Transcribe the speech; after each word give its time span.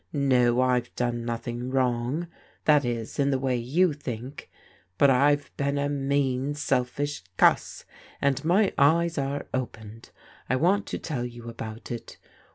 No, 0.13 0.61
I've 0.61 0.91
done 0.95 1.25
nothing 1.25 1.69
wrong, 1.69 2.25
that 2.65 2.83
is 2.83 3.19
in 3.19 3.29
the 3.29 3.37
way 3.37 3.55
you 3.55 3.93
think. 3.93 4.49
But 4.97 5.11
I've 5.11 5.55
been 5.57 5.77
a 5.77 5.89
mean, 5.89 6.55
selfish 6.55 7.21
cuss, 7.37 7.85
and 8.19 8.43
my 8.43 8.73
eyes 8.79 9.19
are 9.19 9.45
opened. 9.53 10.09
I 10.49 10.55
want 10.55 10.87
to 10.87 10.97
tell 10.97 11.23
you 11.23 11.47
about 11.49 11.91
it. 11.91 12.17